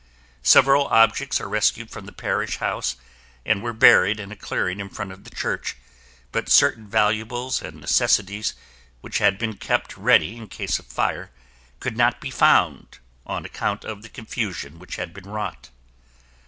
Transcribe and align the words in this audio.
Several 0.41 0.87
objects 0.87 1.39
are 1.39 1.47
rescued 1.47 1.91
from 1.91 2.07
the 2.07 2.11
Parish 2.11 2.57
House 2.57 2.95
and 3.45 3.61
were 3.61 3.71
buried 3.71 4.19
in 4.19 4.31
a 4.31 4.35
clearing 4.35 4.79
in 4.79 4.89
front 4.89 5.11
of 5.11 5.25
the 5.25 5.29
Church, 5.29 5.77
but 6.31 6.49
certain 6.49 6.87
valuables 6.87 7.61
and 7.61 7.79
necessities 7.79 8.55
which 9.01 9.19
had 9.19 9.37
been 9.37 9.57
kept 9.57 9.95
ready 9.95 10.35
in 10.37 10.47
case 10.47 10.79
of 10.79 10.87
fire 10.87 11.29
could 11.79 11.95
not 11.97 12.19
be 12.19 12.31
found 12.31 12.97
on 13.27 13.45
account 13.45 13.85
of 13.85 14.01
the 14.01 14.09
confusion 14.09 14.79
which 14.79 14.95
had 14.95 15.13
been 15.13 15.29
wrought. 15.29 15.69